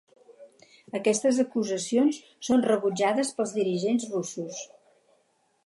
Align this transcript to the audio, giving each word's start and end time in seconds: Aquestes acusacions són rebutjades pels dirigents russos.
Aquestes 0.99 1.41
acusacions 1.43 2.17
són 2.49 2.65
rebutjades 2.69 3.31
pels 3.41 3.55
dirigents 3.61 4.09
russos. 4.15 4.65